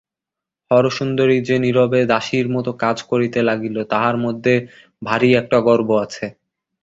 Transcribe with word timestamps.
হরসুন্দরী 0.71 1.37
যে 1.47 1.55
নীরবে 1.63 1.99
দাসীর 2.11 2.47
মতো 2.55 2.71
কাজ 2.83 2.97
করিতে 3.09 3.39
লাগিল 3.49 3.75
তাহার 3.91 4.15
মধ্যে 4.25 4.53
ভারি 5.01 5.29
একটা 5.41 5.57
গর্ব 5.67 5.89
আছে। 6.05 6.25